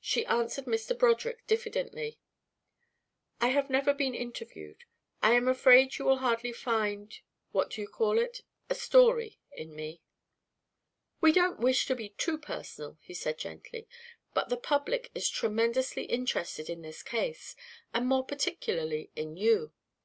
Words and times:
She 0.00 0.24
answered 0.26 0.66
Mr. 0.66 0.96
Broderick 0.96 1.44
diffidently: 1.48 2.20
"I 3.40 3.48
have 3.48 3.68
never 3.68 3.92
been 3.92 4.14
interviewed. 4.14 4.84
I 5.20 5.32
am 5.32 5.48
afraid 5.48 5.98
you 5.98 6.04
will 6.04 6.18
hardly 6.18 6.52
find 6.52 7.12
what 7.50 7.70
do 7.70 7.80
you 7.80 7.88
call 7.88 8.16
it? 8.20 8.42
a 8.70 8.76
story? 8.76 9.40
in 9.50 9.74
me." 9.74 10.02
"We 11.20 11.32
don't 11.32 11.58
wish 11.58 11.84
to 11.86 11.96
be 11.96 12.10
too 12.10 12.38
personal," 12.38 12.96
he 13.00 13.12
said 13.12 13.38
gently, 13.38 13.88
"but 14.34 14.50
the 14.50 14.56
public 14.56 15.10
is 15.16 15.28
tremendously 15.28 16.04
interested 16.04 16.70
in 16.70 16.82
this 16.82 17.02
case, 17.02 17.56
and 17.92 18.06
more 18.06 18.24
particularly 18.24 19.10
in 19.16 19.36
you. 19.36 19.72